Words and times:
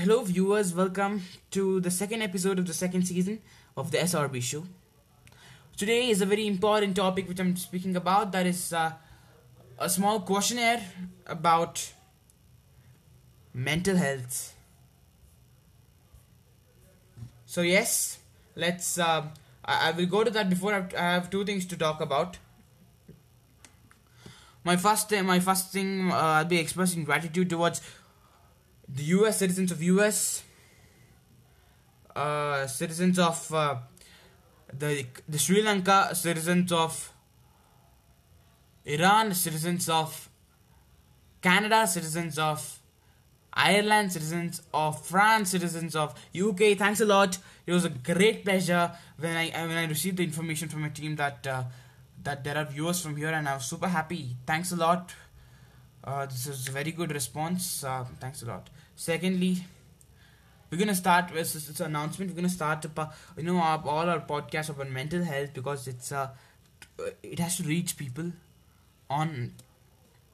Hello, 0.00 0.22
viewers. 0.22 0.72
Welcome 0.72 1.24
to 1.50 1.78
the 1.78 1.90
second 1.90 2.22
episode 2.22 2.58
of 2.58 2.66
the 2.66 2.72
second 2.72 3.06
season 3.06 3.38
of 3.76 3.90
the 3.90 3.98
SRB 3.98 4.40
show. 4.40 4.64
Today 5.76 6.08
is 6.08 6.22
a 6.22 6.24
very 6.24 6.46
important 6.46 6.96
topic 6.96 7.28
which 7.28 7.38
I'm 7.38 7.54
speaking 7.54 7.94
about. 7.94 8.32
That 8.32 8.46
is 8.46 8.72
uh, 8.72 8.92
a 9.78 9.90
small 9.90 10.20
questionnaire 10.20 10.82
about 11.26 11.92
mental 13.52 13.96
health. 13.96 14.54
So 17.44 17.60
yes, 17.60 18.20
let's. 18.56 18.98
Uh, 18.98 19.26
I, 19.66 19.88
I 19.88 19.90
will 19.90 20.06
go 20.06 20.24
to 20.24 20.30
that 20.30 20.48
before 20.48 20.72
I 20.96 20.98
have, 20.98 21.28
two 21.28 21.44
things 21.44 21.66
to 21.66 21.76
talk 21.76 22.00
about. 22.00 22.38
My 24.64 24.76
first, 24.76 25.12
my 25.12 25.40
first 25.40 25.72
thing, 25.74 26.10
uh, 26.10 26.14
I'll 26.14 26.46
be 26.46 26.58
expressing 26.58 27.04
gratitude 27.04 27.50
towards 27.50 27.82
the 28.94 29.02
U.S. 29.18 29.38
citizens 29.38 29.70
of 29.72 29.82
U.S. 29.82 30.42
Uh, 32.14 32.66
citizens 32.66 33.18
of 33.18 33.54
uh, 33.54 33.76
the 34.76 35.06
the 35.28 35.38
Sri 35.38 35.62
Lanka, 35.62 36.14
citizens 36.14 36.72
of 36.72 37.12
Iran, 38.84 39.34
citizens 39.34 39.88
of 39.88 40.28
Canada, 41.40 41.86
citizens 41.86 42.38
of 42.38 42.80
Ireland, 43.52 44.12
citizens 44.12 44.62
of 44.72 45.04
France, 45.04 45.50
citizens 45.50 45.96
of 45.96 46.14
UK. 46.34 46.76
Thanks 46.76 47.00
a 47.00 47.04
lot. 47.06 47.38
It 47.66 47.72
was 47.72 47.84
a 47.84 47.90
great 47.90 48.44
pleasure 48.44 48.90
when 49.18 49.36
I 49.36 49.50
when 49.50 49.76
I 49.76 49.86
received 49.86 50.16
the 50.18 50.24
information 50.24 50.68
from 50.68 50.82
my 50.82 50.88
team 50.88 51.16
that 51.16 51.46
uh, 51.46 51.64
that 52.22 52.44
there 52.44 52.56
are 52.56 52.64
viewers 52.64 53.00
from 53.00 53.16
here, 53.16 53.30
and 53.30 53.48
I 53.48 53.54
was 53.54 53.64
super 53.64 53.88
happy. 53.88 54.36
Thanks 54.46 54.72
a 54.72 54.76
lot. 54.76 55.14
Uh, 56.02 56.26
this 56.26 56.46
is 56.46 56.68
a 56.68 56.70
very 56.70 56.92
good 56.92 57.12
response. 57.12 57.84
Uh, 57.84 58.04
thanks 58.18 58.42
a 58.42 58.46
lot. 58.46 58.70
Secondly, 58.96 59.64
we're 60.70 60.78
gonna 60.78 60.94
start 60.94 61.32
with 61.34 61.54
it's 61.54 61.80
announcement. 61.80 62.30
We're 62.30 62.36
gonna 62.36 62.48
start 62.48 62.84
a, 62.84 63.10
you 63.36 63.42
know 63.42 63.58
our, 63.58 63.82
all 63.84 64.08
our 64.08 64.20
podcasts 64.20 64.70
about 64.70 64.88
mental 64.88 65.22
health 65.22 65.52
because 65.52 65.86
it's 65.88 66.12
uh, 66.12 66.28
it 67.22 67.38
has 67.38 67.56
to 67.58 67.64
reach 67.64 67.96
people 67.96 68.32
on 69.10 69.52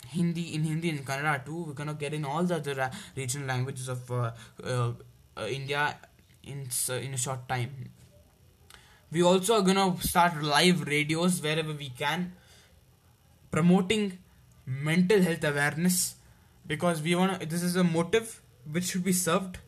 Hindi 0.08 0.55
in 0.55 0.62
Hindi 0.64 0.91
and 0.91 1.05
Kannada 1.06 1.45
too. 1.45 1.64
We're 1.64 1.73
gonna 1.73 1.95
get 1.95 2.14
in 2.14 2.25
all 2.25 2.45
the 2.45 2.56
other 2.56 2.80
uh, 2.80 2.91
regional 3.17 3.48
languages 3.48 3.89
of 3.89 4.11
uh, 4.11 4.33
uh, 4.62 4.92
uh 5.36 5.47
India 5.47 5.97
in 6.45 6.69
uh, 6.91 6.95
in 6.95 7.14
a 7.14 7.17
short 7.17 7.48
time. 7.48 7.91
We 9.11 9.23
also 9.23 9.55
are 9.55 9.62
gonna 9.62 9.97
start 10.01 10.42
live 10.42 10.86
radios 10.86 11.41
wherever 11.41 11.73
we 11.73 11.89
can, 11.89 12.33
promoting 13.51 14.19
mental 14.67 15.22
health 15.22 15.45
awareness 15.45 16.17
because 16.67 17.00
we 17.00 17.14
want 17.14 17.41
to 17.41 17.47
this 17.47 17.62
is 17.62 17.77
a 17.77 17.84
motive 17.84 18.42
which 18.70 18.84
should 18.84 19.05
be 19.05 19.12
served. 19.12 19.58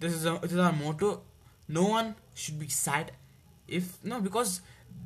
This 0.00 0.12
is 0.12 0.24
a, 0.24 0.38
this 0.40 0.52
is 0.52 0.58
our 0.58 0.72
motto. 0.72 1.22
No 1.66 1.88
one 1.88 2.14
should 2.34 2.58
be 2.58 2.68
sad 2.68 3.12
if 3.66 4.02
no 4.04 4.20
because 4.20 4.60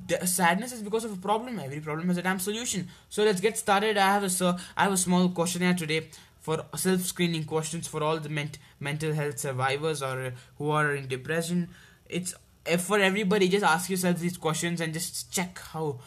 the 0.06 0.26
sadness 0.26 0.72
is 0.72 0.82
because 0.82 1.04
of 1.04 1.12
a 1.12 1.16
problem. 1.16 1.58
Every 1.58 1.80
problem 1.80 2.08
has 2.08 2.18
a 2.18 2.22
damn 2.22 2.38
solution. 2.38 2.88
So 3.08 3.24
let's 3.24 3.40
get 3.40 3.56
started. 3.56 3.96
I 3.96 4.12
have 4.14 4.24
a 4.24 4.30
so 4.30 4.56
I 4.76 4.84
have 4.84 4.92
a 4.92 4.96
small 4.96 5.28
questionnaire 5.30 5.74
today 5.74 6.08
for 6.40 6.64
self-screening 6.74 7.44
questions 7.44 7.86
for 7.86 8.02
all 8.02 8.18
the 8.18 8.28
ment- 8.28 8.58
mental 8.80 9.12
health 9.12 9.38
survivors 9.38 10.02
or 10.02 10.26
uh, 10.26 10.30
who 10.58 10.70
are 10.70 10.94
in 10.94 11.06
depression. 11.06 11.68
It's 12.08 12.34
if 12.66 12.82
for 12.82 12.98
everybody. 12.98 13.48
Just 13.48 13.64
ask 13.64 13.88
yourself 13.88 14.18
these 14.18 14.36
questions 14.36 14.80
and 14.80 14.92
just 14.92 15.32
check 15.32 15.58
how 15.72 16.00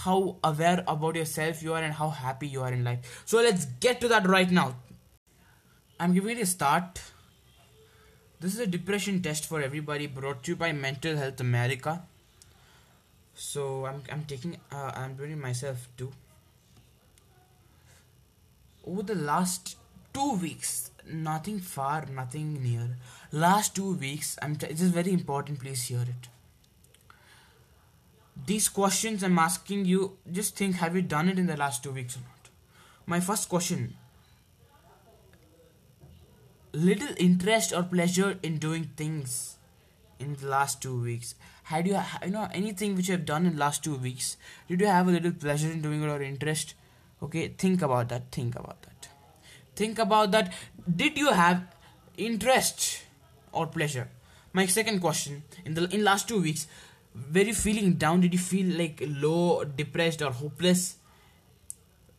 how 0.00 0.36
aware 0.42 0.84
about 0.86 1.16
yourself 1.16 1.62
you 1.62 1.74
are 1.74 1.82
and 1.82 1.94
how 1.94 2.08
happy 2.10 2.48
you 2.48 2.62
are 2.62 2.72
in 2.72 2.84
life. 2.84 3.22
So 3.24 3.38
let's 3.38 3.66
get 3.86 4.00
to 4.00 4.08
that 4.08 4.26
right 4.26 4.50
now. 4.50 4.76
I'm 6.00 6.14
giving 6.14 6.38
it 6.38 6.42
a 6.42 6.46
start. 6.46 7.00
This 8.40 8.54
is 8.54 8.60
a 8.60 8.66
depression 8.66 9.22
test 9.22 9.46
for 9.46 9.60
everybody 9.62 10.06
brought 10.06 10.42
to 10.44 10.52
you 10.52 10.56
by 10.56 10.72
Mental 10.72 11.16
Health 11.16 11.40
America. 11.40 12.02
So 13.34 13.86
I'm 13.86 14.02
I'm 14.10 14.24
taking 14.24 14.56
uh, 14.72 14.90
I'm 14.94 15.14
doing 15.14 15.32
it 15.32 15.38
myself 15.38 15.88
too. 15.96 16.10
Over 18.84 19.02
the 19.02 19.14
last 19.14 19.76
two 20.12 20.32
weeks, 20.34 20.90
nothing 21.06 21.60
far, 21.60 22.04
nothing 22.06 22.62
near. 22.62 22.96
Last 23.30 23.76
two 23.76 23.94
weeks, 23.94 24.36
I'm 24.42 24.56
t- 24.56 24.66
this 24.66 24.80
is 24.80 24.90
very 24.90 25.12
important. 25.12 25.60
Please 25.60 25.84
hear 25.84 26.02
it 26.02 26.31
these 28.46 28.68
questions 28.68 29.22
I'm 29.22 29.38
asking 29.38 29.84
you, 29.84 30.18
just 30.30 30.56
think 30.56 30.76
have 30.76 30.96
you 30.96 31.02
done 31.02 31.28
it 31.28 31.38
in 31.38 31.46
the 31.46 31.56
last 31.56 31.82
two 31.82 31.92
weeks 31.92 32.16
or 32.16 32.20
not? 32.20 32.50
My 33.06 33.20
first 33.20 33.48
question 33.48 33.96
little 36.72 37.14
interest 37.18 37.72
or 37.74 37.82
pleasure 37.82 38.38
in 38.42 38.56
doing 38.58 38.90
things 38.96 39.56
in 40.18 40.36
the 40.36 40.46
last 40.46 40.80
two 40.80 41.02
weeks? 41.02 41.34
Had 41.64 41.86
you 41.86 42.00
you 42.24 42.30
know 42.30 42.48
anything 42.52 42.96
which 42.96 43.08
you 43.08 43.12
have 43.12 43.26
done 43.26 43.46
in 43.46 43.54
the 43.54 43.60
last 43.60 43.84
two 43.84 43.96
weeks 43.96 44.36
did 44.68 44.80
you 44.80 44.86
have 44.86 45.08
a 45.08 45.10
little 45.10 45.32
pleasure 45.32 45.70
in 45.70 45.82
doing 45.82 46.02
it 46.02 46.08
or 46.08 46.22
interest? 46.22 46.74
Okay 47.22 47.48
think 47.48 47.82
about 47.82 48.08
that 48.08 48.30
think 48.32 48.56
about 48.56 48.82
that. 48.82 49.08
Think 49.76 49.98
about 49.98 50.30
that 50.32 50.52
did 50.96 51.18
you 51.18 51.30
have 51.30 51.62
interest 52.16 53.02
or 53.52 53.66
pleasure? 53.66 54.08
My 54.52 54.66
second 54.66 55.00
question 55.00 55.42
in 55.64 55.74
the 55.74 55.88
in 55.94 56.04
last 56.04 56.28
two 56.28 56.40
weeks 56.40 56.66
you 57.34 57.54
feeling 57.54 57.94
down. 57.94 58.20
Did 58.20 58.32
you 58.32 58.38
feel 58.38 58.76
like 58.76 59.02
low 59.06 59.64
depressed 59.64 60.22
or 60.22 60.30
hopeless? 60.30 60.96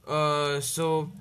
Uh, 0.08 0.60
so 0.60 1.12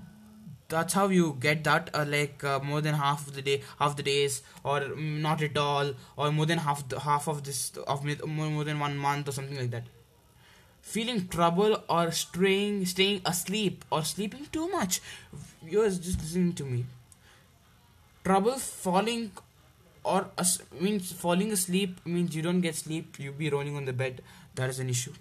that's 0.68 0.94
how 0.94 1.08
you 1.08 1.36
get 1.38 1.62
that 1.64 1.90
uh, 1.94 2.04
like 2.08 2.42
uh, 2.42 2.58
more 2.60 2.80
than 2.80 2.94
half 2.94 3.26
of 3.28 3.34
the 3.34 3.42
day 3.42 3.62
half 3.78 3.96
the 3.96 4.02
days 4.02 4.42
or 4.64 4.80
not 4.96 5.42
at 5.42 5.56
all 5.56 5.92
or 6.16 6.32
more 6.32 6.46
than 6.46 6.58
half 6.58 6.88
the, 6.88 6.98
half 6.98 7.28
of 7.28 7.44
this 7.44 7.72
of 7.86 8.04
more, 8.04 8.50
more 8.50 8.64
than 8.64 8.80
one 8.80 8.96
month 8.96 9.28
or 9.28 9.32
something 9.32 9.56
like 9.56 9.70
that. 9.70 9.84
Feeling 10.80 11.28
trouble 11.28 11.76
or 11.88 12.10
staying 12.10 12.86
staying 12.86 13.20
asleep 13.24 13.84
or 13.90 14.02
sleeping 14.02 14.46
too 14.50 14.68
much. 14.68 15.00
You're 15.64 15.90
just 15.90 16.20
listening 16.20 16.54
to 16.54 16.64
me. 16.64 16.86
Trouble 18.24 18.58
falling 18.58 19.30
or 20.04 20.28
as, 20.36 20.62
means 20.80 21.12
falling 21.12 21.52
asleep 21.52 22.00
means 22.04 22.34
you 22.34 22.42
don't 22.42 22.60
get 22.60 22.74
sleep 22.74 23.18
you 23.18 23.32
be 23.32 23.50
rolling 23.50 23.76
on 23.76 23.84
the 23.84 23.92
bed. 23.92 24.22
That 24.54 24.70
is 24.70 24.78
an 24.78 24.88
issue. 24.88 25.12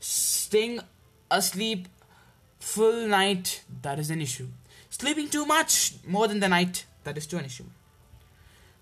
Staying 0.00 0.80
asleep 1.30 1.88
full 2.58 3.06
night 3.08 3.62
that 3.82 3.98
is 3.98 4.10
an 4.10 4.20
issue. 4.20 4.48
Sleeping 4.90 5.28
too 5.28 5.46
much 5.46 5.94
more 6.06 6.28
than 6.28 6.40
the 6.40 6.48
night 6.48 6.86
that 7.04 7.16
is 7.16 7.26
too 7.26 7.38
an 7.38 7.44
issue. 7.44 7.64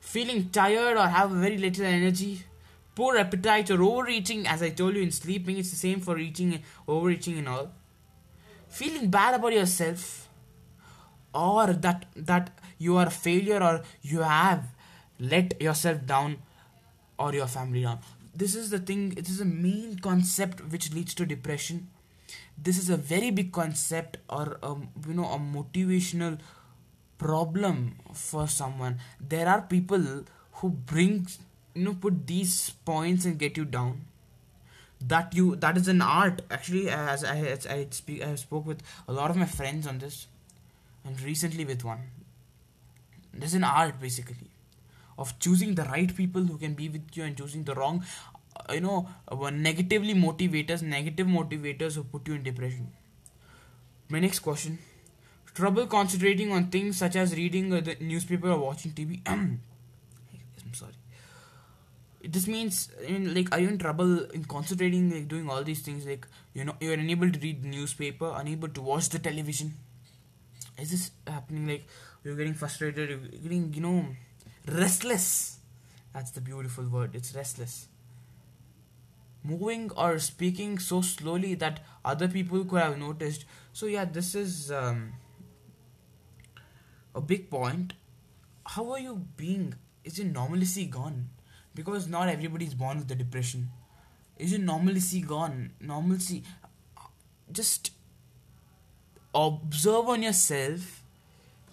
Feeling 0.00 0.48
tired 0.50 0.96
or 0.96 1.06
have 1.06 1.30
very 1.30 1.58
little 1.58 1.84
energy 1.84 2.44
poor 2.94 3.16
appetite 3.16 3.70
or 3.70 3.82
overeating 3.82 4.46
as 4.46 4.62
i 4.62 4.68
told 4.68 4.94
you 4.94 5.02
in 5.02 5.10
sleeping 5.10 5.56
it's 5.56 5.70
the 5.70 5.76
same 5.76 6.00
for 6.00 6.18
eating 6.18 6.62
overeating 6.86 7.38
and 7.38 7.48
all. 7.48 7.70
Feeling 8.68 9.10
bad 9.10 9.34
about 9.34 9.52
yourself 9.52 10.28
or 11.34 11.72
that 11.72 12.06
that 12.16 12.50
you 12.78 12.96
are 12.96 13.06
a 13.06 13.10
failure 13.10 13.62
or 13.62 13.82
you 14.02 14.20
have 14.20 14.64
let 15.22 15.60
yourself 15.62 16.04
down 16.04 16.38
or 17.18 17.32
your 17.32 17.46
family 17.46 17.82
down. 17.82 18.00
This 18.34 18.54
is 18.56 18.70
the 18.70 18.78
thing 18.78 19.14
it 19.16 19.28
is 19.28 19.40
a 19.40 19.44
main 19.44 19.98
concept 19.98 20.60
which 20.72 20.92
leads 20.92 21.14
to 21.14 21.26
depression. 21.26 21.88
This 22.58 22.78
is 22.78 22.90
a 22.90 22.96
very 22.96 23.30
big 23.30 23.52
concept 23.52 24.16
or 24.28 24.58
um, 24.62 24.88
you 25.06 25.14
know 25.14 25.26
a 25.26 25.38
motivational 25.38 26.38
problem 27.18 27.96
for 28.12 28.48
someone. 28.48 28.98
There 29.20 29.48
are 29.48 29.62
people 29.62 30.24
who 30.54 30.70
bring 30.70 31.26
you 31.74 31.84
know 31.84 31.94
put 31.94 32.26
these 32.26 32.70
points 32.84 33.24
and 33.24 33.38
get 33.38 33.56
you 33.56 33.64
down. 33.64 34.06
That 35.00 35.34
you 35.34 35.56
that 35.56 35.76
is 35.76 35.88
an 35.88 36.02
art. 36.02 36.42
Actually 36.50 36.88
as 36.88 37.24
i 37.24 37.36
as 37.38 37.66
i 37.66 37.86
speak 37.90 38.22
i 38.22 38.34
spoke 38.34 38.66
with 38.66 38.82
a 39.06 39.12
lot 39.12 39.30
of 39.30 39.36
my 39.36 39.46
friends 39.46 39.86
on 39.86 39.98
this 39.98 40.26
and 41.04 41.20
recently 41.20 41.64
with 41.64 41.84
one. 41.84 42.02
There's 43.34 43.54
an 43.54 43.64
art 43.64 44.00
basically 44.00 44.51
of 45.18 45.38
choosing 45.38 45.74
the 45.74 45.84
right 45.84 46.14
people 46.14 46.42
who 46.42 46.58
can 46.58 46.74
be 46.74 46.88
with 46.88 47.16
you 47.16 47.24
and 47.24 47.36
choosing 47.36 47.64
the 47.64 47.74
wrong 47.74 48.04
uh, 48.56 48.72
you 48.72 48.80
know 48.80 49.08
uh, 49.28 49.50
negatively 49.50 50.14
motivators 50.14 50.82
negative 50.82 51.26
motivators 51.26 51.94
who 51.94 52.04
put 52.04 52.26
you 52.28 52.34
in 52.34 52.42
depression. 52.42 52.92
My 54.08 54.20
next 54.20 54.40
question. 54.40 54.78
Trouble 55.54 55.86
concentrating 55.86 56.50
on 56.50 56.68
things 56.68 56.96
such 56.96 57.16
as 57.16 57.34
reading 57.36 57.68
the 57.68 57.96
newspaper 58.00 58.50
or 58.50 58.58
watching 58.58 58.92
tv 58.92 59.20
i'm 59.26 59.60
sorry. 60.72 60.92
This 62.24 62.46
means 62.46 62.90
I 63.06 63.12
mean, 63.12 63.34
like 63.34 63.52
are 63.52 63.58
you 63.58 63.68
in 63.68 63.78
trouble 63.78 64.24
in 64.30 64.44
concentrating 64.44 65.10
like 65.10 65.28
doing 65.28 65.50
all 65.50 65.62
these 65.62 65.80
things? 65.80 66.06
Like 66.06 66.26
you 66.54 66.64
know 66.64 66.76
you're 66.80 66.94
unable 66.94 67.30
to 67.30 67.38
read 67.38 67.62
the 67.62 67.68
newspaper 67.68 68.32
unable 68.36 68.68
to 68.68 68.80
watch 68.80 69.08
the 69.08 69.18
television. 69.18 69.74
Is 70.78 70.90
this 70.92 71.10
happening? 71.26 71.66
Like 71.66 71.84
you're 72.24 72.36
getting 72.36 72.54
frustrated 72.54 73.10
you're 73.10 73.42
getting 73.42 73.74
you 73.74 73.80
know 73.80 74.06
restless. 74.66 75.58
That's 76.12 76.30
the 76.30 76.40
beautiful 76.40 76.88
word. 76.88 77.14
It's 77.14 77.34
restless. 77.34 77.88
Moving 79.44 79.90
or 79.96 80.18
speaking 80.18 80.78
so 80.78 81.00
slowly 81.00 81.54
that 81.56 81.80
other 82.04 82.28
people 82.28 82.64
could 82.64 82.80
have 82.80 82.98
noticed. 82.98 83.44
So 83.72 83.86
yeah 83.86 84.04
this 84.04 84.34
is 84.34 84.70
um, 84.70 85.14
a 87.14 87.20
big 87.20 87.50
point. 87.50 87.94
How 88.64 88.92
are 88.92 89.00
you 89.00 89.26
being? 89.36 89.74
Is 90.04 90.18
your 90.18 90.28
normalcy 90.28 90.86
gone? 90.86 91.30
Because 91.74 92.06
not 92.06 92.28
everybody 92.28 92.66
is 92.66 92.74
born 92.74 92.98
with 92.98 93.08
the 93.08 93.14
depression. 93.14 93.70
Is 94.38 94.52
your 94.52 94.60
normalcy 94.60 95.20
gone? 95.20 95.72
Normalcy 95.80 96.44
just 97.50 97.90
observe 99.34 100.08
on 100.08 100.22
yourself. 100.22 101.02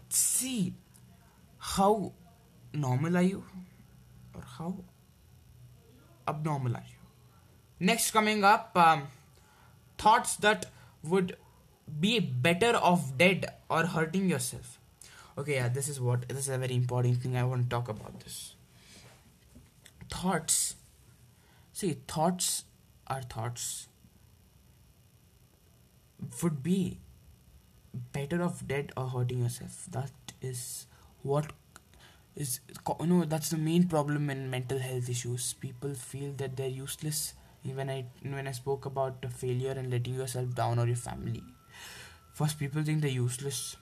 See 0.09 0.73
how 1.57 2.13
normal 2.73 3.17
are 3.17 3.21
you? 3.21 3.43
Or 4.33 4.41
how? 4.57 4.75
Abnormal 6.27 6.75
are 6.75 6.83
you? 6.87 6.99
Next 7.79 8.11
coming 8.11 8.43
up 8.43 8.71
um, 8.75 9.07
thoughts 9.97 10.35
that 10.37 10.65
would 11.03 11.35
be 11.99 12.19
better 12.19 12.75
off 12.75 13.17
dead 13.17 13.45
or 13.69 13.85
hurting 13.85 14.29
yourself. 14.29 14.79
Okay 15.37 15.55
yeah 15.55 15.69
this 15.69 15.87
is 15.87 15.99
what 16.01 16.27
this 16.27 16.39
is 16.39 16.49
a 16.49 16.57
very 16.57 16.75
important 16.75 17.21
thing 17.21 17.37
i 17.37 17.43
want 17.43 17.63
to 17.63 17.69
talk 17.69 17.87
about 17.89 18.19
this. 18.19 18.55
Thoughts. 20.11 20.75
See 21.71 21.97
thoughts 22.07 22.65
are 23.07 23.21
thoughts. 23.21 23.87
Would 26.43 26.61
be 26.61 26.99
better 28.11 28.43
off 28.43 28.67
dead 28.67 28.91
or 28.97 29.07
hurting 29.07 29.41
yourself. 29.41 29.87
That 29.89 30.11
is 30.41 30.87
what 31.21 31.53
is 32.39 32.61
know 33.05 33.25
that's 33.25 33.49
the 33.49 33.57
main 33.57 33.87
problem 33.87 34.29
in 34.29 34.49
mental 34.49 34.79
health 34.79 35.09
issues. 35.09 35.53
People 35.53 35.93
feel 35.93 36.31
that 36.37 36.55
they're 36.55 36.75
useless 36.79 37.33
when 37.79 37.89
i 37.89 38.05
when 38.21 38.47
i 38.47 38.51
spoke 38.51 38.85
about 38.85 39.25
failure 39.39 39.73
and 39.79 39.91
letting 39.91 40.15
yourself 40.15 40.55
down 40.55 40.79
or 40.79 40.87
your 40.87 40.95
family. 40.95 41.43
First 42.33 42.57
people 42.57 42.83
think 42.83 43.01
they're 43.01 43.19
useless. 43.19 43.75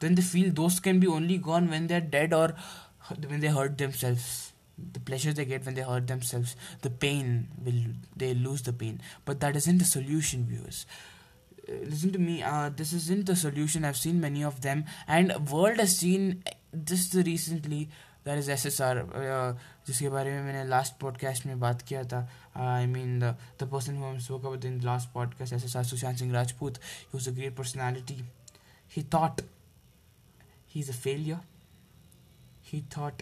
Then 0.00 0.14
they 0.14 0.22
feel 0.22 0.50
those 0.52 0.80
can 0.80 0.98
be 0.98 1.06
only 1.06 1.38
gone 1.38 1.68
when 1.68 1.86
they're 1.86 2.00
dead 2.00 2.32
or 2.32 2.54
when 3.28 3.40
they 3.40 3.48
hurt 3.48 3.76
themselves. 3.76 4.52
The 4.92 5.00
pleasure 5.00 5.32
they 5.32 5.44
get 5.44 5.66
when 5.66 5.74
they 5.74 5.82
hurt 5.82 6.06
themselves. 6.06 6.56
The 6.80 6.90
pain 6.90 7.48
will 7.64 7.82
they 8.16 8.34
lose 8.34 8.62
the 8.62 8.72
pain. 8.72 9.00
But 9.24 9.40
that 9.40 9.56
isn't 9.56 9.78
the 9.78 9.84
solution 9.84 10.46
viewers 10.46 10.86
listen 11.89 12.11
to 12.11 12.19
me 12.19 12.35
uh, 12.43 12.69
this 12.75 12.93
isn't 12.93 13.25
the 13.25 13.35
solution 13.35 13.85
i've 13.85 13.97
seen 13.97 14.21
many 14.21 14.43
of 14.43 14.61
them 14.61 14.85
and 15.07 15.33
world 15.51 15.77
has 15.77 15.97
seen 15.97 16.43
just 16.91 17.13
recently 17.27 17.81
that 18.23 18.37
is 18.37 18.49
SSR 18.49 18.95
uh, 19.01 19.53
जिसके 19.87 20.09
बारे 20.09 20.31
में 20.31 20.41
मैंने 20.43 20.63
last 20.69 20.93
podcast 21.01 21.45
में 21.45 21.59
बात 21.59 21.81
किया 21.81 22.03
था 22.13 22.19
I 22.57 22.85
mean 22.85 23.19
the 23.19 23.35
the 23.61 23.69
person 23.71 23.95
who 23.97 24.19
spoke 24.19 24.41
about 24.41 24.65
in 24.65 24.81
last 24.81 25.09
podcast 25.13 25.53
S 25.53 25.75
R 25.75 25.83
Sushant 25.83 26.17
Singh 26.17 26.33
Rajput 26.33 26.77
he 26.77 27.07
was 27.13 27.29
a 27.29 27.31
great 27.31 27.55
personality 27.57 28.21
he 28.95 29.03
thought 29.13 29.41
he 30.73 30.81
is 30.81 30.89
a 30.89 30.99
failure 31.05 31.39
he 32.71 32.79
thought 32.81 33.21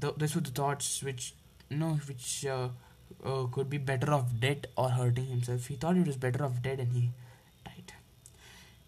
th- 0.00 0.14
those 0.16 0.34
were 0.34 0.40
the 0.40 0.52
thoughts 0.52 1.02
which 1.02 1.24
you 1.70 1.76
know 1.76 1.94
which 2.08 2.46
uh, 3.23 3.45
could 3.51 3.69
be 3.69 3.77
better 3.77 4.13
off 4.13 4.25
dead 4.39 4.67
or 4.77 4.89
hurting 4.89 5.27
himself. 5.27 5.67
He 5.67 5.75
thought 5.75 5.97
it 5.97 6.07
was 6.07 6.17
better 6.17 6.43
off 6.43 6.61
dead 6.61 6.79
and 6.79 6.91
he 6.93 7.09
died. 7.65 7.93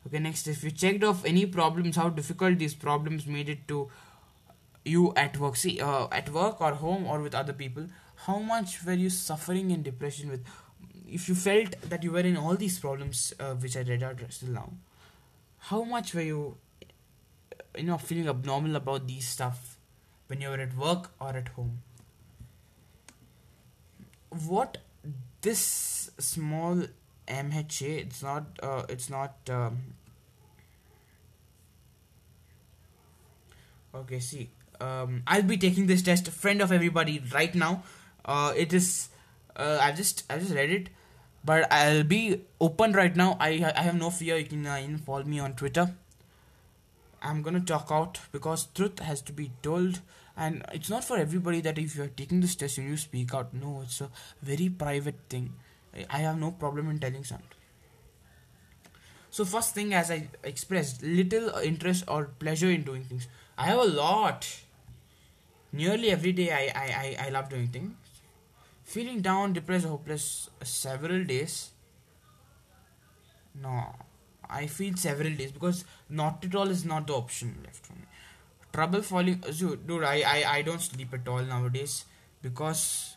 Okay 0.06 0.20
next 0.20 0.48
if 0.48 0.64
you 0.64 0.72
checked 0.72 1.04
off 1.04 1.26
any 1.26 1.46
problems 1.46 1.96
how 1.96 2.10
difficult 2.10 2.58
these 2.58 2.76
problems 2.76 3.26
made 3.26 3.50
it 3.50 3.68
to 3.68 3.90
you 4.86 5.14
at 5.16 5.38
work. 5.38 5.56
See 5.56 5.80
uh, 5.82 6.08
at 6.12 6.30
work 6.30 6.62
or 6.62 6.74
home 6.74 7.06
or 7.06 7.20
with 7.20 7.36
other 7.36 7.54
people 7.54 7.88
how 8.26 8.40
much 8.40 8.84
were 8.84 8.94
you 8.94 9.10
suffering 9.10 9.72
in 9.72 9.84
depression 9.84 10.30
with? 10.30 10.46
If 11.08 11.30
you 11.30 11.36
felt 11.36 11.80
that 11.84 12.04
you 12.04 12.12
were 12.12 12.20
in 12.20 12.36
all 12.36 12.56
these 12.56 12.80
problems 12.80 13.34
uh, 13.40 13.54
which 13.54 13.78
i 13.78 13.82
read 13.82 14.04
out 14.04 14.20
still 14.30 14.50
now 14.50 14.74
how 15.70 15.84
much 15.84 16.14
were 16.14 16.22
you 16.22 16.58
you 17.78 17.84
know 17.84 17.98
feeling 17.98 18.28
abnormal 18.28 18.76
about 18.76 19.08
these 19.08 19.28
stuff 19.28 19.78
when 20.28 20.42
you 20.42 20.50
were 20.50 20.60
at 20.66 20.76
work 20.76 21.12
or 21.20 21.30
at 21.30 21.48
home 21.50 21.80
what 24.30 24.78
this 25.42 26.12
small 26.20 26.84
mha 27.28 27.64
it's 27.80 28.24
not 28.24 28.46
uh, 28.62 28.84
it's 28.90 29.10
not 29.10 29.36
um, 29.50 29.78
okay 33.96 34.20
see 34.20 34.50
um, 34.80 35.24
i'll 35.28 35.44
be 35.44 35.58
taking 35.58 35.88
this 35.88 36.02
test 36.02 36.28
friend 36.30 36.62
of 36.62 36.72
everybody 36.72 37.22
right 37.34 37.56
now. 37.56 37.84
Uh, 38.26 38.54
it 38.56 38.74
is 38.74 39.10
uh, 39.56 39.78
i 39.82 39.92
just 39.92 40.24
i 40.30 40.38
just 40.38 40.54
read 40.54 40.70
it 40.70 40.90
but 41.46 41.72
i'll 41.72 42.04
be 42.04 42.42
open 42.60 42.92
right 42.92 43.16
now. 43.16 43.38
I 43.40 43.74
i 43.76 43.82
have 43.82 43.96
no 43.96 44.10
fear. 44.10 44.38
You 44.38 44.46
can 44.46 44.66
uh, 44.66 44.98
follow 45.06 45.24
me 45.24 45.40
on 45.40 45.54
twitter. 45.54 45.96
I'm 47.22 47.42
gonna 47.42 47.62
talk 47.62 47.88
out 47.90 48.20
because 48.32 48.68
truth 48.68 49.00
has 49.00 49.22
to 49.24 49.34
be 49.34 49.52
told 49.64 50.02
and 50.38 50.64
it's 50.72 50.90
not 50.90 51.04
for 51.04 51.18
everybody 51.18 51.62
that 51.62 51.80
if 51.80 51.96
you're 51.96 52.08
taking 52.08 52.42
this 52.42 52.56
test 52.56 52.78
you 52.78 52.96
speak 52.96 53.34
out. 53.34 53.54
No 53.54 53.82
it's 53.84 54.02
a 54.02 54.10
very 54.42 54.70
private 54.70 55.20
thing. 55.30 55.54
I 56.10 56.20
have 56.20 56.40
no 56.40 56.52
problem 56.52 56.90
in 56.92 57.00
telling 57.00 57.24
something 57.24 57.58
so 59.38 59.46
first 59.46 59.76
thing 59.76 59.94
as 59.94 60.10
i 60.10 60.28
expressed 60.44 61.04
little 61.04 61.50
interest 61.72 62.04
or 62.08 62.26
pleasure 62.40 62.70
in 62.72 62.84
doing 62.84 63.04
things. 63.04 63.28
I 63.58 63.66
have 63.66 63.80
a 63.80 63.84
lot. 63.84 64.48
Nearly 65.72 66.12
every 66.12 66.32
day 66.32 66.52
i 66.52 66.64
i 66.84 66.88
i, 67.04 67.26
I 67.26 67.30
love 67.30 67.50
doing 67.50 67.68
things. 67.68 67.94
Feeling 68.84 69.22
down 69.22 69.54
depressed 69.54 69.86
hopeless 69.86 70.50
several 70.64 71.24
days. 71.24 71.72
No 73.62 73.96
i 74.50 74.66
feel 74.66 74.96
several 74.96 75.34
days 75.40 75.52
because 75.52 75.84
not 76.10 76.46
at 76.46 76.56
all 76.56 76.70
is 76.70 76.86
not 76.86 77.08
the 77.08 77.14
option 77.14 77.50
left 77.64 77.86
for 77.86 77.94
me 77.94 78.06
trouble 78.74 79.02
falling 79.02 79.42
so, 79.52 79.76
dude 79.76 80.04
I, 80.04 80.22
I 80.22 80.44
i 80.58 80.62
don't 80.62 80.82
sleep 80.82 81.14
at 81.14 81.28
all 81.28 81.42
nowadays 81.42 82.06
because 82.42 83.16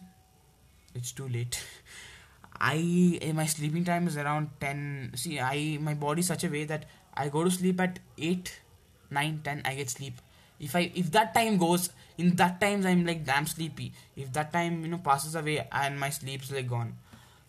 it's 0.94 1.12
too 1.12 1.29
late. 1.29 1.62
I 2.62 3.19
eh, 3.23 3.32
my 3.32 3.47
sleeping 3.47 3.85
time 3.85 4.06
is 4.06 4.17
around 4.17 4.50
10 4.61 5.12
see 5.14 5.41
i 5.41 5.79
my 5.81 5.94
body 5.94 6.23
such 6.23 6.44
a 6.44 6.49
way 6.49 6.64
that 6.64 6.85
i 7.14 7.29
go 7.29 7.44
to 7.44 7.50
sleep 7.50 7.81
at 7.81 7.99
8 8.19 8.61
9 9.11 9.41
10 9.44 9.62
i 9.64 9.75
get 9.75 9.91
sleep. 9.91 10.20
If 10.58 10.76
i 10.76 10.91
if 10.94 11.11
that 11.12 11.32
time 11.32 11.56
goes 11.56 11.91
in 12.19 12.37
that 12.37 12.61
times 12.61 12.85
i'm 12.85 13.06
like 13.06 13.25
damn 13.25 13.47
sleepy. 13.47 13.93
If 14.17 14.32
that 14.35 14.52
time 14.52 14.82
you 14.82 14.88
know 14.88 14.99
passes 14.99 15.35
away 15.35 15.67
and 15.73 15.99
my 15.99 16.11
sleep's 16.11 16.52
like 16.52 16.69
gone. 16.69 16.94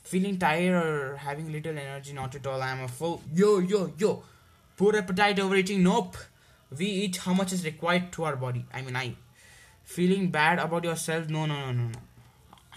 Feeling 0.04 0.40
tired 0.40 0.76
or 0.84 1.18
having 1.18 1.52
little 1.52 1.78
energy 1.78 2.14
not 2.14 2.34
at 2.36 2.48
all. 2.48 2.62
I'm 2.62 2.82
a 2.82 2.88
full 2.88 3.22
yo 3.34 3.60
yo 3.60 3.92
yo. 3.98 4.24
Poor 4.78 4.96
appetite 4.96 5.40
overeating 5.40 5.84
nope 5.84 6.16
we 6.78 6.86
eat 6.86 7.18
how 7.18 7.34
much 7.34 7.52
is 7.54 7.66
required 7.66 8.12
to 8.14 8.24
our 8.24 8.36
body. 8.36 8.66
I 8.74 8.82
mean 8.82 8.96
i. 8.96 9.16
Feeling 9.84 10.30
bad 10.32 10.60
about 10.60 10.84
yourself? 10.84 11.30
No 11.30 11.46
no 11.46 11.60
no 11.60 11.72
no 11.72 11.88
no. 11.90 12.00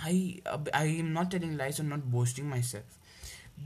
I 0.02 0.40
i 0.72 0.84
am 0.84 1.12
not 1.12 1.30
telling 1.30 1.56
lies 1.56 1.80
or 1.80 1.84
not 1.84 2.10
boasting 2.10 2.48
myself. 2.48 2.98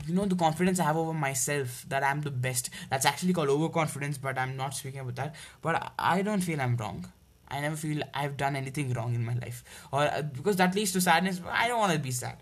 You 0.05 0.13
know 0.13 0.25
the 0.25 0.35
confidence 0.35 0.79
i 0.79 0.83
have 0.83 0.97
over 0.97 1.13
myself 1.13 1.85
that 1.89 2.03
i'm 2.03 2.21
the 2.21 2.31
best. 2.31 2.69
That's 2.89 3.05
actually 3.05 3.33
called 3.33 3.49
overconfidence 3.49 4.17
but 4.17 4.37
i'm 4.37 4.55
not 4.55 4.75
speaking 4.75 4.99
about 4.99 5.15
that. 5.15 5.35
But 5.61 5.91
i 5.97 6.21
don't 6.21 6.41
feel 6.41 6.61
i'm 6.61 6.77
wrong. 6.77 7.11
I 7.47 7.61
never 7.61 7.75
feel 7.75 8.03
i've 8.13 8.37
done 8.37 8.55
anything 8.55 8.93
wrong 8.93 9.15
in 9.15 9.25
my 9.25 9.33
life. 9.33 9.63
Or 9.91 10.01
uh, 10.03 10.21
because 10.21 10.57
that 10.57 10.75
leads 10.75 10.91
to 10.93 11.01
sadness 11.01 11.41
i 11.49 11.67
don't 11.67 11.79
want 11.79 11.93
to 11.93 11.99
be 11.99 12.11
sad. 12.11 12.37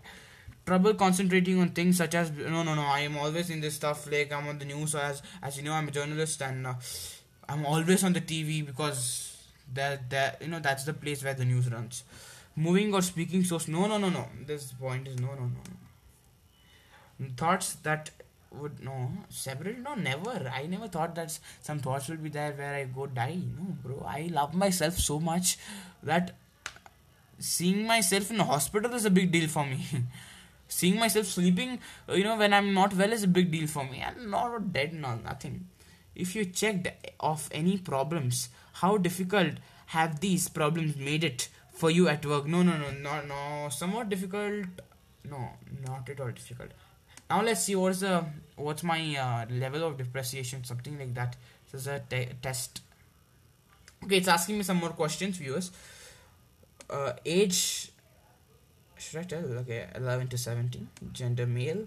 Trouble 0.66 0.92
concentrating 0.92 1.58
on 1.60 1.70
things 1.70 1.96
such 1.96 2.14
as 2.14 2.30
no 2.30 2.62
no 2.62 2.74
no 2.74 2.82
i 2.82 3.00
am 3.00 3.16
always 3.16 3.48
in 3.48 3.62
this 3.62 3.76
stuff 3.76 4.06
like 4.12 4.30
i'm 4.30 4.46
on 4.48 4.58
the 4.58 4.66
news 4.66 4.94
as 4.94 5.22
as 5.42 5.56
you 5.56 5.62
know 5.62 5.72
i'm 5.72 5.88
a 5.88 5.90
journalist 5.90 6.42
and 6.42 6.66
uh, 6.66 6.74
i'm 7.48 7.64
always 7.66 8.04
on 8.04 8.12
the 8.12 8.20
tv 8.20 8.64
because 8.64 9.28
that 9.74 10.08
that 10.10 10.40
you 10.40 10.48
know 10.48 10.60
that's 10.60 10.84
the 10.84 10.92
place 10.92 11.22
where 11.24 11.34
the 11.34 11.44
news 11.44 11.70
runs. 11.70 12.04
Moving 12.56 12.92
or 12.92 13.02
speaking 13.02 13.44
so 13.44 13.60
no 13.68 13.86
no 13.86 13.98
no 13.98 14.08
no. 14.08 14.26
This 14.46 14.72
point 14.72 15.08
is 15.08 15.20
no 15.20 15.28
no 15.28 15.50
no 15.56 15.62
no. 17.20 17.26
Thoughts 17.36 17.74
that 17.82 18.10
would 18.50 18.82
no 18.82 19.10
several 19.28 19.74
no 19.74 19.94
never. 19.94 20.50
I 20.52 20.66
never 20.66 20.88
thought 20.88 21.14
that 21.14 21.38
some 21.62 21.78
thoughts 21.78 22.08
will 22.08 22.16
be 22.16 22.30
there 22.30 22.52
where 22.52 22.74
i 22.74 22.84
go 22.84 23.06
die 23.06 23.38
no 23.58 23.76
bro. 23.82 24.04
I 24.06 24.28
love 24.32 24.54
myself 24.54 24.98
so 24.98 25.20
much 25.20 25.58
that 26.02 26.34
seeing 27.38 27.86
myself 27.86 28.30
in 28.30 28.40
a 28.40 28.44
hospital 28.44 28.94
is 28.94 29.04
a 29.04 29.10
big 29.10 29.30
deal 29.30 29.48
for 29.48 29.64
me. 29.64 29.84
Seeing 30.70 30.98
myself 31.00 31.24
sleeping 31.24 31.78
you 32.12 32.24
know 32.24 32.36
when 32.36 32.52
i'm 32.52 32.74
not 32.74 32.94
well 32.94 33.10
is 33.10 33.22
a 33.22 33.28
big 33.28 33.50
deal 33.50 33.66
for 33.66 33.84
me. 33.84 34.04
I'm 34.06 34.30
not 34.30 34.70
dead 34.70 34.92
no 34.92 35.14
nothing 35.16 35.66
if 36.18 36.34
you 36.36 36.44
checked 36.44 36.88
of 37.20 37.48
any 37.52 37.78
problems 37.78 38.48
how 38.80 38.96
difficult 38.96 39.54
have 39.86 40.20
these 40.20 40.48
problems 40.48 40.96
made 40.96 41.24
it 41.24 41.48
for 41.72 41.90
you 41.90 42.08
at 42.08 42.26
work? 42.26 42.46
No 42.46 42.62
no 42.62 42.76
no 42.76 42.90
no 42.90 43.22
no 43.26 43.68
somewhat 43.70 44.08
difficult. 44.08 44.66
No 45.24 45.50
not 45.86 46.08
at 46.08 46.20
all 46.20 46.30
difficult. 46.30 46.70
Now 47.30 47.42
let's 47.42 47.62
see 47.64 47.74
what's 47.74 48.00
the 48.00 48.24
what's 48.56 48.82
my 48.82 49.00
uh, 49.16 49.46
level 49.50 49.84
of 49.84 49.96
depreciation? 49.96 50.64
Something 50.64 50.98
like 50.98 51.14
that. 51.14 51.36
This 51.70 51.82
is 51.82 51.86
a 51.86 52.00
te- 52.10 52.28
test. 52.42 52.82
Okay 54.04 54.18
it's 54.18 54.28
asking 54.28 54.58
me 54.58 54.64
some 54.64 54.76
more 54.78 54.90
questions 54.90 55.38
viewers. 55.38 55.70
Uh, 56.90 57.12
age 57.24 57.90
should 58.98 59.20
i 59.20 59.22
tell? 59.22 59.44
Okay 59.62 59.86
11 59.94 60.28
to 60.28 60.38
17 60.38 60.88
gender 61.12 61.46
male. 61.46 61.86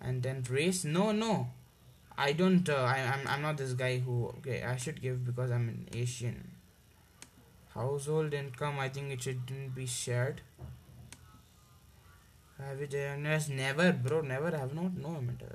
And 0.00 0.22
then 0.22 0.44
race? 0.50 0.84
No 0.84 1.12
no 1.12 1.48
i 2.18 2.32
don't 2.32 2.68
uh, 2.68 2.74
I, 2.74 2.98
I'm, 3.12 3.28
I'm 3.28 3.42
not 3.42 3.56
this 3.56 3.72
guy 3.72 3.98
who 3.98 4.28
okay 4.38 4.62
i 4.62 4.76
should 4.76 5.00
give 5.00 5.24
because 5.24 5.50
i'm 5.50 5.68
an 5.68 5.88
asian. 5.94 6.52
Household 7.74 8.32
income 8.32 8.78
i 8.78 8.88
think 8.88 9.12
it 9.12 9.22
shouldn't 9.22 9.74
be 9.74 9.86
shared. 9.86 10.40
Have 12.58 12.80
you 12.80 12.86
diagnosed 12.86 13.50
never 13.50 13.92
bro 13.92 14.22
never 14.22 14.56
have 14.56 14.74
not 14.74 14.96
no 14.96 15.10
mental 15.10 15.48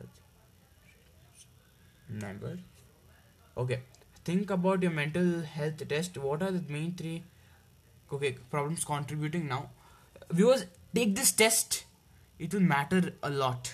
never. 2.10 2.60
Okay 3.58 3.80
think 4.24 4.52
about 4.52 4.84
your 4.84 4.92
mental 4.92 5.42
health 5.42 5.88
test. 5.88 6.18
What 6.18 6.44
are 6.44 6.52
the 6.52 6.64
main 6.72 6.94
three 6.94 7.24
okay 8.14 8.34
problems 8.52 8.86
contributing 8.86 9.48
now? 9.48 9.72
Viewers 10.30 10.66
take 10.94 11.16
this 11.16 11.32
test. 11.32 11.86
It 12.38 12.54
will 12.54 12.62
matter 12.62 13.14
a 13.24 13.32
lot. 13.32 13.74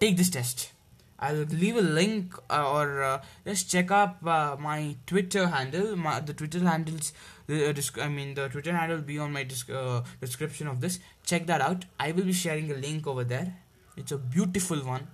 Take 0.00 0.16
this 0.16 0.30
test 0.30 0.70
I'll 1.18 1.44
leave 1.44 1.76
a 1.76 1.82
link 1.82 2.34
uh, 2.50 2.70
or 2.70 3.02
uh, 3.02 3.22
just 3.46 3.70
check 3.70 3.90
up 3.90 4.18
uh, 4.26 4.56
my 4.58 4.96
Twitter 5.06 5.48
handle. 5.48 5.96
My, 5.96 6.20
the 6.20 6.34
Twitter 6.34 6.60
handles, 6.60 7.12
the 7.46 7.70
uh, 7.70 8.02
I 8.02 8.08
mean 8.08 8.34
the 8.34 8.48
Twitter 8.48 8.72
handle 8.72 8.98
will 8.98 9.04
be 9.04 9.18
on 9.18 9.32
my 9.32 9.42
disc- 9.42 9.70
uh, 9.70 10.02
description 10.20 10.66
of 10.66 10.80
this. 10.80 10.98
Check 11.24 11.46
that 11.46 11.60
out. 11.60 11.86
I 11.98 12.12
will 12.12 12.24
be 12.24 12.32
sharing 12.32 12.70
a 12.70 12.74
link 12.74 13.06
over 13.06 13.24
there. 13.24 13.56
It's 13.96 14.12
a 14.12 14.18
beautiful 14.18 14.78
one. 14.84 15.08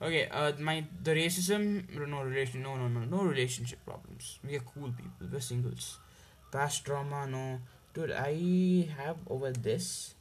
Okay, 0.00 0.28
uh, 0.30 0.52
my 0.60 0.84
the 1.02 1.12
racism 1.12 1.82
no 2.08 2.22
relation 2.22 2.62
no 2.62 2.76
no 2.76 2.86
no 2.86 3.00
no 3.04 3.22
relationship 3.24 3.78
problems. 3.84 4.38
We 4.46 4.54
are 4.56 4.60
cool 4.60 4.92
people. 4.92 5.26
We're 5.32 5.40
singles. 5.40 5.98
Past 6.52 6.84
trauma 6.84 7.26
no, 7.26 7.60
dude. 7.94 8.12
I 8.12 8.88
have 8.96 9.16
over 9.28 9.50
this 9.50 10.14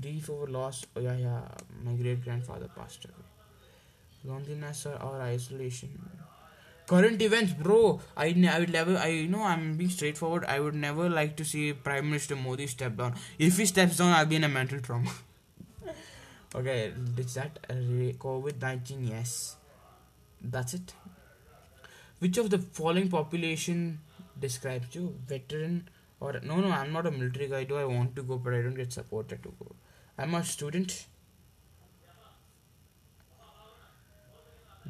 grief 0.00 0.28
over 0.30 0.46
loss 0.46 0.84
oh 0.96 1.00
yeah 1.00 1.16
yeah 1.16 1.40
my 1.84 1.94
great 1.94 2.22
grandfather 2.24 2.68
passed 2.76 3.04
away. 3.04 3.14
Loneliness 4.26 4.86
or, 4.86 4.94
or 5.02 5.20
isolation. 5.20 5.90
Current 6.86 7.20
events 7.22 7.52
bro 7.52 8.00
I, 8.16 8.26
I 8.50 8.58
would 8.60 8.72
never 8.72 8.96
i 8.98 9.06
you 9.08 9.28
know 9.28 9.42
i'm 9.42 9.76
being 9.76 9.90
straightforward 9.90 10.44
i 10.44 10.60
would 10.60 10.74
never 10.74 11.08
like 11.08 11.36
to 11.36 11.44
see 11.44 11.72
prime 11.72 12.06
minister 12.10 12.36
modi 12.36 12.66
step 12.66 12.96
down. 12.96 13.14
If 13.38 13.58
he 13.58 13.66
steps 13.66 13.96
down 13.98 14.12
i'll 14.12 14.26
be 14.26 14.36
in 14.36 14.44
a 14.44 14.48
mental 14.48 14.80
trauma. 14.80 15.10
Okay 16.54 16.92
is 17.18 17.34
that 17.34 17.58
uh, 17.68 17.74
covid-19 17.74 19.08
yes. 19.08 19.56
That's 20.40 20.74
it. 20.74 20.92
Which 22.18 22.38
of 22.38 22.50
the 22.50 22.58
following 22.58 23.08
population 23.08 24.00
describes 24.38 24.94
you? 24.94 25.14
Veteran 25.26 25.88
or 26.20 26.32
no 26.50 26.56
no 26.64 26.70
i'm 26.70 26.92
not 26.96 27.06
a 27.06 27.10
military 27.10 27.48
guy 27.54 27.62
do 27.70 27.76
i 27.76 27.84
want 27.84 28.14
to 28.18 28.22
go 28.30 28.36
but 28.44 28.54
i 28.58 28.60
don't 28.66 28.80
get 28.82 28.92
supported 28.92 29.42
to 29.46 29.52
go 29.62 29.66
i'm 30.18 30.34
a 30.34 30.44
student 30.44 31.06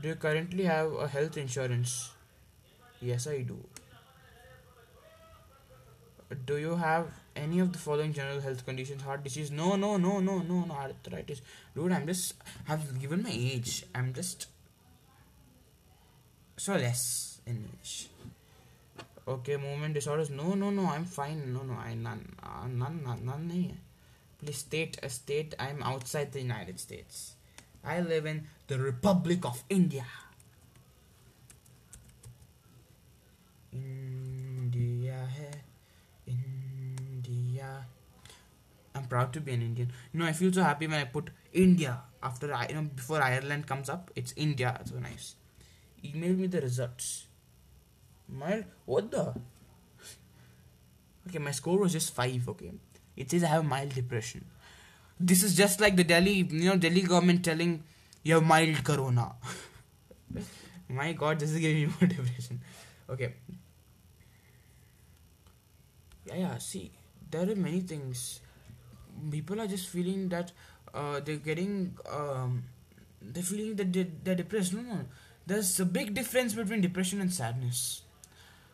do 0.00 0.08
you 0.08 0.14
currently 0.14 0.64
have 0.64 0.92
a 0.92 1.08
health 1.08 1.36
insurance 1.36 2.10
yes 3.00 3.26
i 3.26 3.38
do 3.42 3.58
do 6.46 6.56
you 6.58 6.74
have 6.76 7.06
any 7.36 7.60
of 7.60 7.72
the 7.72 7.78
following 7.78 8.12
general 8.12 8.40
health 8.40 8.64
conditions 8.64 9.02
heart 9.02 9.22
disease 9.22 9.50
no 9.50 9.76
no 9.76 9.96
no 9.96 10.18
no 10.20 10.38
no 10.38 10.64
no 10.64 10.74
arthritis 10.74 11.40
dude 11.74 11.92
i'm 11.92 12.06
just 12.06 12.34
I've 12.68 13.00
given 13.00 13.22
my 13.22 13.30
age 13.32 13.84
i'm 13.94 14.12
just 14.12 14.46
so 16.56 16.74
less 16.74 17.40
in 17.46 17.64
age 17.72 18.08
okay 19.26 19.56
movement 19.56 19.94
disorders 19.94 20.30
no 20.30 20.54
no 20.54 20.70
no 20.70 20.86
i'm 20.86 21.04
fine 21.04 21.52
no 21.52 21.62
no 21.62 21.74
i 21.74 21.94
none 21.94 22.34
uh, 22.42 22.66
none 22.68 23.02
none 23.04 23.24
none 23.24 23.76
state 24.52 24.98
a 25.02 25.08
state 25.08 25.54
i'm 25.58 25.82
outside 25.82 26.32
the 26.32 26.40
united 26.40 26.78
states. 26.80 27.34
I 27.84 28.00
live 28.00 28.24
in 28.26 28.46
the 28.66 28.78
republic 28.78 29.44
of 29.44 29.62
india. 29.68 30.06
India 33.72 35.28
india. 36.26 37.86
I'm 38.94 39.04
proud 39.06 39.32
to 39.34 39.40
be 39.40 39.52
an 39.52 39.62
indian. 39.62 39.92
You 40.12 40.20
know 40.20 40.26
i 40.26 40.32
feel 40.32 40.52
so 40.52 40.62
happy 40.62 40.86
when 40.86 41.00
i 41.00 41.04
put 41.04 41.30
india 41.52 42.00
after 42.22 42.52
i 42.54 42.66
you 42.68 42.74
know 42.76 42.82
before 42.82 43.20
ireland 43.22 43.66
comes 43.66 43.88
up 43.88 44.10
it's 44.16 44.32
india. 44.36 44.74
That's 44.78 44.90
so 44.90 44.98
nice. 44.98 45.34
Email 46.04 46.34
me 46.34 46.46
the 46.46 46.60
results. 46.60 47.26
Mild 48.28 48.64
what 48.86 49.10
the? 49.10 49.34
Okay 51.26 51.38
my 51.38 51.50
score 51.52 51.78
was 51.78 51.92
just 51.92 52.14
5 52.14 52.48
okay 52.48 52.72
it 53.16 53.30
says 53.30 53.44
i 53.44 53.48
have 53.48 53.64
mild 53.64 53.94
depression. 53.94 54.44
This 55.20 55.42
is 55.44 55.56
just 55.56 55.80
like 55.80 55.96
the 55.96 56.04
delhi 56.04 56.32
you 56.32 56.68
know 56.68 56.76
delhi 56.76 57.02
government 57.02 57.44
telling 57.44 57.82
you 58.22 58.34
have 58.34 58.44
mild 58.44 58.82
corona. 58.84 59.32
My 60.88 61.12
god 61.12 61.38
this 61.40 61.50
is 61.50 61.60
giving 61.60 61.82
me 61.82 61.92
more 62.00 62.08
depression. 62.14 62.60
Okay. 63.08 63.34
Yeah 66.26 66.36
yeah 66.36 66.58
see 66.58 66.90
there 67.30 67.50
are 67.50 67.56
many 67.56 67.80
things. 67.80 68.40
People 69.30 69.60
are 69.60 69.66
just 69.66 69.88
feeling 69.88 70.28
that 70.28 70.52
uh, 70.92 71.20
they're 71.20 71.36
getting 71.36 71.96
um, 72.10 72.64
they're 73.20 73.42
feeling 73.42 73.76
that 73.76 73.92
they're, 73.92 74.06
they're 74.22 74.34
depressed. 74.34 74.74
No 74.74 74.82
no. 74.82 75.00
There's 75.46 75.78
a 75.78 75.84
big 75.84 76.14
difference 76.14 76.54
between 76.54 76.80
depression 76.80 77.20
and 77.20 77.32
sadness 77.32 78.03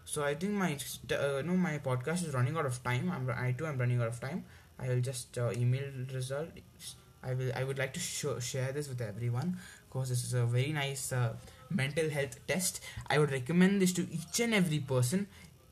so 0.05 0.25
i 0.25 0.35
think 0.35 0.53
my 0.53 0.77
uh, 1.17 1.43
no 1.45 1.57
my 1.57 1.79
podcast 1.79 2.27
is 2.27 2.35
running 2.35 2.57
out 2.57 2.67
of 2.67 2.83
time. 2.83 3.11
I'm 3.11 3.31
i 3.31 3.53
too 3.53 3.67
am 3.67 3.79
running 3.79 4.01
out 4.01 4.09
of 4.09 4.21
time. 4.21 4.45
I 4.79 4.89
will 4.89 5.01
just 5.01 5.37
uh, 5.39 5.51
email 5.57 5.85
results 6.15 6.97
i 7.23 7.35
will 7.35 7.53
i 7.55 7.63
would 7.65 7.79
like 7.79 7.93
to 7.95 8.01
sh- 8.01 8.43
share 8.43 8.73
this 8.73 8.89
with 8.89 9.01
everyone. 9.01 9.59
Because 9.89 10.09
this 10.09 10.25
is 10.25 10.35
a 10.35 10.45
very 10.47 10.73
nice 10.73 11.13
uh, 11.13 11.35
mental 11.69 12.09
health 12.11 12.39
test. 12.47 12.81
I 13.09 13.19
would 13.19 13.33
recommend 13.33 13.83
this 13.83 13.93
to 13.95 14.07
each 14.13 14.39
and 14.41 14.55
every 14.55 14.79
person 14.79 15.27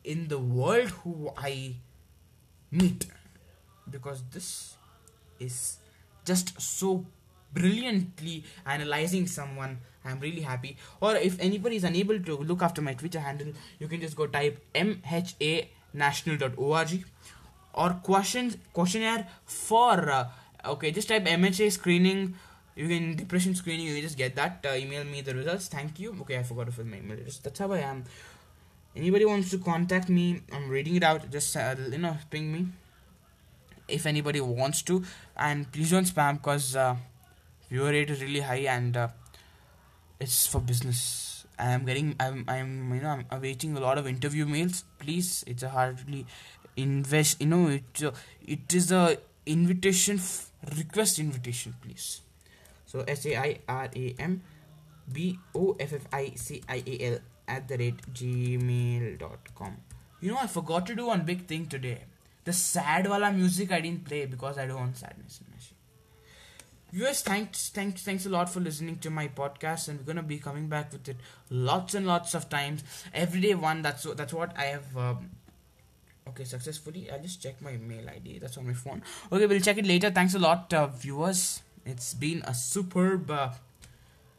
in 0.04 0.28
the 0.28 0.38
world 0.38 0.90
who 1.02 1.30
i 1.36 1.76
meet. 2.70 3.06
Because 3.90 4.22
this 4.32 4.74
is 5.40 5.78
just 6.24 6.60
so 6.60 7.06
brilliantly 7.52 8.44
analyzing 8.66 9.26
someone 9.26 9.78
i'm 10.04 10.20
really 10.20 10.40
happy. 10.40 10.76
Or 11.00 11.16
if 11.16 11.38
anybody 11.40 11.76
is 11.76 11.84
unable 11.84 12.18
to 12.20 12.36
look 12.36 12.62
after 12.62 12.82
my 12.82 12.94
twitter 12.94 13.20
handle 13.20 13.52
you 13.78 13.88
can 13.88 14.00
just 14.00 14.16
go 14.16 14.26
type 14.26 14.62
mha 14.74 15.22
mhanational.org 15.94 17.04
or 17.74 17.90
questions 18.02 18.56
questionnaire 18.72 19.26
for 19.44 20.10
uh, 20.10 20.28
okay 20.64 20.90
just 20.90 21.08
type 21.08 21.24
mha 21.24 21.70
screening. 21.70 22.34
You 22.76 22.86
can 22.86 23.16
depression 23.16 23.54
screening 23.56 23.86
you 23.86 23.94
can 23.94 24.02
just 24.02 24.16
get 24.16 24.36
that. 24.36 24.64
Uh, 24.64 24.74
email 24.74 25.04
me 25.04 25.20
the 25.20 25.34
results. 25.34 25.66
Thank 25.66 25.98
you. 25.98 26.16
Okay 26.20 26.38
i 26.38 26.42
forgot 26.42 26.66
to 26.66 26.72
fill 26.72 26.84
my 26.84 26.98
email 26.98 27.18
address. 27.18 27.38
That's 27.38 27.58
how 27.58 27.72
i 27.72 27.78
am. 27.78 28.04
Anybody 28.96 29.24
wants 29.24 29.50
to 29.50 29.58
contact 29.58 30.08
me 30.08 30.42
i'm 30.52 30.68
reading 30.68 30.96
it 30.96 31.02
out. 31.02 31.30
Just 31.30 31.56
uh, 31.56 31.74
you 31.90 31.98
know 31.98 32.16
ping 32.30 32.52
me. 32.52 32.66
If 33.88 34.06
anybody 34.06 34.40
wants 34.40 34.82
to. 34.82 35.02
And 35.36 35.70
please 35.72 35.90
don't 35.90 36.04
spam 36.04 36.34
because 36.34 36.76
uh, 36.76 36.96
viewer 37.70 37.90
rate 37.90 38.10
is 38.10 38.20
really 38.22 38.40
high 38.40 38.64
and 38.76 38.96
uh, 38.96 39.08
it's 40.20 40.46
for 40.46 40.60
business. 40.60 41.44
I'm 41.58 41.84
getting 41.84 42.14
i'm 42.20 42.44
i'm 42.46 42.94
you 42.94 43.00
know 43.00 43.08
i'm 43.08 43.24
awaiting 43.32 43.76
a 43.76 43.80
lot 43.80 43.98
of 43.98 44.06
interview 44.06 44.46
mails. 44.46 44.84
Please 44.98 45.44
it's 45.46 45.64
a 45.64 45.70
hardly 45.70 46.24
invest 46.76 47.40
you 47.40 47.48
know 47.48 47.66
it 47.66 48.02
uh, 48.04 48.12
it 48.46 48.72
is 48.72 48.92
a 48.92 49.18
invitation 49.44 50.16
f- 50.18 50.52
request 50.76 51.18
invitation 51.18 51.74
please. 51.82 52.20
So 52.86 53.00
s 53.08 53.26
a 53.26 53.36
i 53.36 53.58
r 53.66 53.88
a 54.02 54.14
m 54.18 54.40
b 55.12 55.38
o 55.54 55.76
f 55.80 55.92
f 55.94 56.06
i 56.12 56.32
c 56.36 56.62
i 56.68 56.82
a 56.86 56.96
l 57.14 57.18
at 57.48 57.66
the 57.66 57.76
rate 57.82 58.00
gmail.com 58.20 59.76
you 60.20 60.30
know 60.30 60.38
i 60.40 60.46
forgot 60.46 60.86
to 60.86 60.94
do 60.94 61.06
one 61.06 61.24
big 61.24 61.46
thing 61.46 61.66
today. 61.66 61.98
The 62.44 62.52
sad 62.52 63.08
wala 63.08 63.32
music 63.32 63.72
i 63.72 63.80
didn't 63.80 64.04
play 64.04 64.26
because 64.26 64.58
i 64.58 64.66
don't 64.66 64.78
want 64.84 64.96
sadness 64.96 65.40
viewers 66.92 67.20
thanks 67.22 67.68
thanks 67.68 68.02
thanks 68.02 68.24
a 68.26 68.28
lot 68.28 68.48
for 68.48 68.60
listening 68.60 68.96
to 68.98 69.10
my 69.10 69.28
podcast 69.28 69.88
and 69.88 69.98
we're 69.98 70.06
gonna 70.06 70.22
be 70.22 70.38
coming 70.38 70.68
back 70.68 70.92
with 70.92 71.08
it 71.08 71.16
lots 71.50 71.94
and 71.94 72.06
lots 72.06 72.34
of 72.34 72.48
times. 72.48 72.82
Every 73.12 73.40
day 73.40 73.54
one 73.54 73.82
that's 73.82 74.04
that's 74.14 74.32
what 74.32 74.56
i 74.56 74.64
have 74.64 74.96
um, 74.96 75.30
okay 76.28 76.44
successfully 76.44 77.10
i'll 77.10 77.20
just 77.20 77.42
check 77.42 77.60
my 77.60 77.76
mail 77.76 78.08
id 78.08 78.38
that's 78.38 78.56
on 78.58 78.66
my 78.66 78.72
phone. 78.72 79.02
Okay 79.32 79.46
we'll 79.46 79.60
check 79.60 79.78
it 79.78 79.86
later. 79.86 80.10
Thanks 80.10 80.34
a 80.34 80.38
lot 80.38 80.72
uh, 80.72 80.86
viewers. 80.86 81.62
It's 81.84 82.14
been 82.14 82.42
a 82.46 82.54
superb 82.54 83.30
uh, 83.30 83.50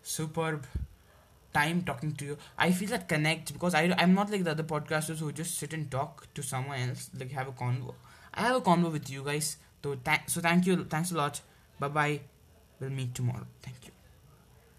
superb 0.04 0.66
time 1.54 1.82
talking 1.84 2.14
to 2.14 2.26
you. 2.26 2.38
I 2.58 2.72
feel 2.72 2.90
that 2.90 3.08
connect 3.08 3.54
because 3.54 3.74
I, 3.74 3.94
i'm 3.98 4.14
not 4.14 4.30
like 4.30 4.44
the 4.44 4.52
other 4.52 4.64
podcasters 4.64 5.18
who 5.20 5.32
just 5.32 5.58
sit 5.58 5.74
and 5.74 5.90
talk 5.90 6.28
to 6.36 6.44
someone 6.44 6.80
else 6.90 7.10
like 7.20 7.32
have 7.32 7.48
a 7.48 7.52
convo. 7.52 7.94
I 8.34 8.42
have 8.42 8.56
a 8.56 8.62
convo 8.62 8.92
with 8.92 9.10
you 9.10 9.24
guys 9.24 9.58
so, 9.84 9.96
th- 9.96 10.20
so 10.28 10.42
thank 10.42 10.66
you 10.66 10.84
thanks 10.86 11.12
a 11.12 11.16
lot. 11.16 11.42
Bye 11.80 11.88
bye 11.88 12.20
We'll 12.80 12.90
meet 12.92 13.14
tomorrow. 13.14 13.46
Thank 13.62 13.88
you. 13.88 13.99